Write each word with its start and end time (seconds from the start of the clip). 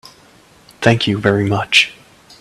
Thank 0.81 1.05
you 1.05 1.19
very 1.19 1.47
much. 1.47 1.93